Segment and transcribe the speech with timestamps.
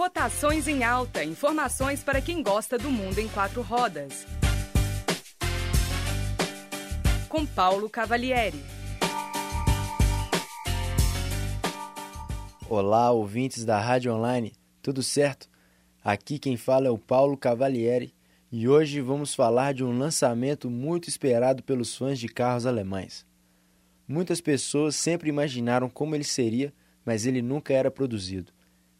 [0.00, 1.22] Rotações em Alta.
[1.22, 4.26] Informações para quem gosta do mundo em quatro rodas.
[7.28, 8.58] Com Paulo Cavalieri.
[12.66, 15.50] Olá, ouvintes da Rádio Online, tudo certo?
[16.02, 18.14] Aqui quem fala é o Paulo Cavalieri
[18.50, 23.26] e hoje vamos falar de um lançamento muito esperado pelos fãs de carros alemães.
[24.08, 26.72] Muitas pessoas sempre imaginaram como ele seria,
[27.04, 28.50] mas ele nunca era produzido.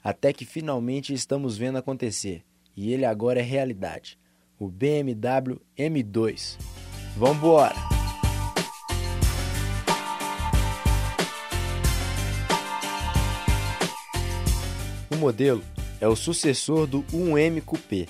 [0.03, 2.43] Até que finalmente estamos vendo acontecer,
[2.75, 4.19] e ele agora é realidade.
[4.59, 6.57] O BMW M2.
[7.17, 7.77] Vambora!
[15.11, 15.63] O modelo
[16.01, 18.07] é o sucessor do 1M Coupé,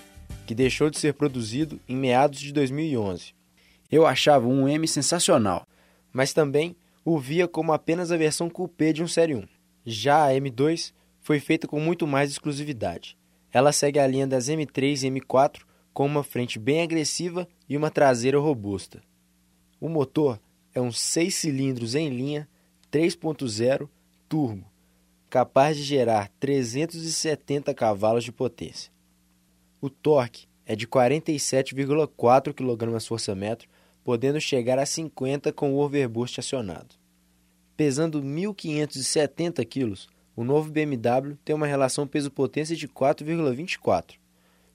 [0.46, 3.34] que deixou de ser produzido em meados de 2011.
[3.91, 5.66] Eu achava o 1M sensacional,
[6.12, 9.45] mas também o via como apenas a versão coupé de um Série 1.
[9.84, 10.93] Já a M2
[11.30, 13.16] foi feita com muito mais exclusividade.
[13.52, 15.60] Ela segue a linha das M3 e M4
[15.95, 19.01] com uma frente bem agressiva e uma traseira robusta.
[19.80, 20.41] O motor
[20.74, 22.49] é um 6 cilindros em linha
[22.91, 23.88] 3.0
[24.29, 24.66] turbo,
[25.29, 28.91] capaz de gerar 370 cavalos de potência.
[29.80, 33.69] O torque é de 47,4 kgfm,
[34.02, 36.97] podendo chegar a 50 com o overboost acionado.
[37.76, 44.14] Pesando 1.570 kg, o novo BMW tem uma relação peso-potência de 4,24.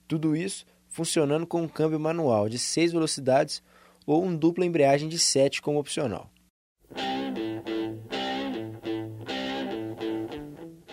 [0.06, 3.62] Tudo isso funcionando com um câmbio manual de 6 velocidades
[4.06, 6.30] ou um dupla embreagem de 7 como opcional.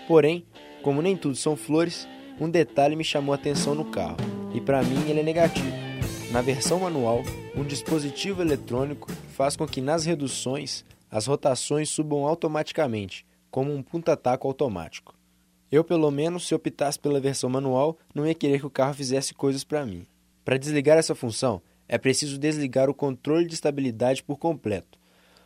[0.08, 0.46] Porém,
[0.82, 2.08] como nem tudo são flores,
[2.40, 4.18] um detalhe me chamou a atenção no carro,
[4.54, 5.72] e para mim ele é negativo.
[6.32, 7.22] Na versão manual,
[7.56, 14.48] um dispositivo eletrônico faz com que nas reduções as rotações subam automaticamente, como um punta-taco
[14.48, 15.14] automático.
[15.72, 19.32] Eu, pelo menos, se optasse pela versão manual, não ia querer que o carro fizesse
[19.32, 20.08] coisas para mim.
[20.44, 24.98] Para desligar essa função, é preciso desligar o controle de estabilidade por completo.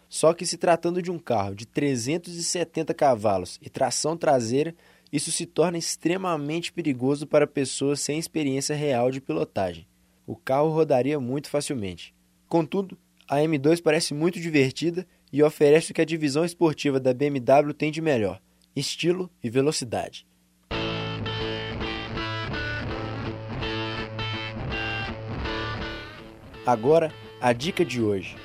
[0.07, 4.73] Só que se tratando de um carro de 370 cavalos e tração traseira,
[5.11, 9.85] isso se torna extremamente perigoso para pessoas sem experiência real de pilotagem.
[10.25, 12.15] O carro rodaria muito facilmente.
[12.47, 12.97] Contudo,
[13.27, 17.91] a M2 parece muito divertida e oferece o que a divisão esportiva da BMW tem
[17.91, 18.41] de melhor:
[18.75, 20.25] estilo e velocidade.
[26.65, 28.35] Agora, a dica de hoje.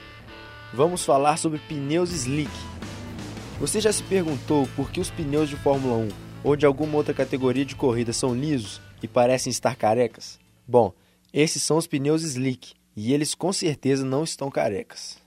[0.73, 2.51] Vamos falar sobre pneus slick.
[3.59, 6.09] Você já se perguntou por que os pneus de Fórmula 1
[6.45, 10.39] ou de alguma outra categoria de corrida são lisos e parecem estar carecas?
[10.67, 10.93] Bom,
[11.33, 15.22] esses são os pneus slick e eles com certeza não estão carecas.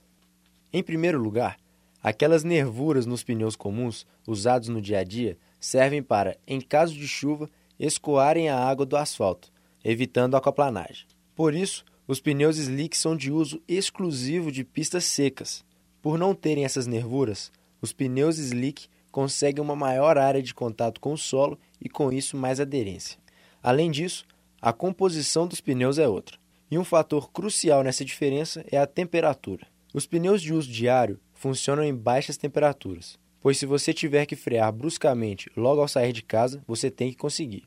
[0.76, 1.56] Em primeiro lugar,
[2.02, 7.08] aquelas nervuras nos pneus comuns usados no dia a dia servem para, em caso de
[7.08, 7.48] chuva,
[7.80, 9.50] escoarem a água do asfalto,
[9.82, 11.06] evitando a aquaplanagem.
[11.34, 15.64] Por isso, os pneus slick são de uso exclusivo de pistas secas.
[16.02, 17.50] Por não terem essas nervuras,
[17.80, 22.36] os pneus slick conseguem uma maior área de contato com o solo e, com isso,
[22.36, 23.18] mais aderência.
[23.62, 24.26] Além disso,
[24.60, 26.36] a composição dos pneus é outra.
[26.70, 29.66] E um fator crucial nessa diferença é a temperatura.
[29.94, 34.72] Os pneus de uso diário funcionam em baixas temperaturas, pois se você tiver que frear
[34.72, 37.64] bruscamente logo ao sair de casa, você tem que conseguir.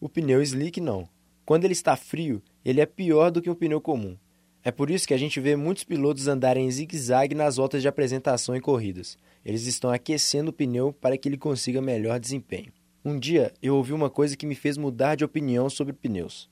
[0.00, 1.08] O pneu slick não.
[1.44, 4.16] Quando ele está frio, ele é pior do que um pneu comum.
[4.62, 7.88] É por isso que a gente vê muitos pilotos andarem em zigue-zague nas voltas de
[7.88, 9.16] apresentação em corridas.
[9.44, 12.72] Eles estão aquecendo o pneu para que ele consiga melhor desempenho.
[13.04, 16.48] Um dia eu ouvi uma coisa que me fez mudar de opinião sobre pneus.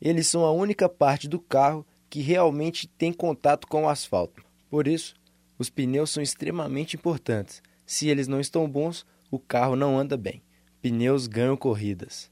[0.00, 4.44] Eles são a única parte do carro que realmente tem contato com o asfalto.
[4.70, 5.14] Por isso,
[5.58, 7.62] os pneus são extremamente importantes.
[7.86, 10.42] Se eles não estão bons, o carro não anda bem.
[10.82, 12.30] Pneus ganham corridas.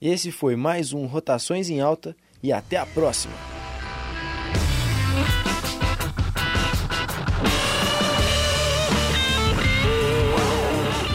[0.00, 3.34] Esse foi mais um Rotações em Alta e até a próxima!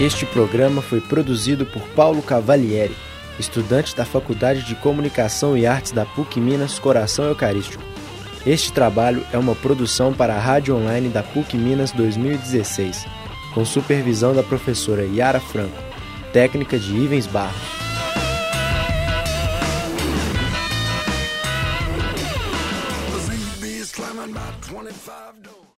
[0.02, 2.96] Este programa foi produzido por Paulo Cavalieri
[3.40, 7.93] estudante da Faculdade de Comunicação e Artes da PUC Minas Coração Eucarístico.
[8.46, 13.06] Este trabalho é uma produção para a Rádio Online da PUC Minas 2016,
[13.54, 15.82] com supervisão da professora Yara Franco,
[16.34, 17.84] técnica de Ivens Barros.
[24.74, 25.63] $25.